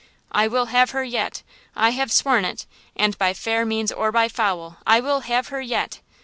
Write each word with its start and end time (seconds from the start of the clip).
"I 0.31 0.47
will 0.47 0.65
have 0.73 0.89
her 0.97 1.03
yet! 1.03 1.43
I 1.75 1.91
have 1.91 2.11
sworn 2.11 2.43
it, 2.43 2.65
and 2.95 3.15
by 3.19 3.35
fair 3.35 3.67
means 3.67 3.91
or 3.91 4.11
by 4.11 4.29
foul 4.29 4.77
I 4.83 4.99
will 4.99 5.19
have 5.19 5.49
her 5.49 5.61
yet!" 5.61 5.99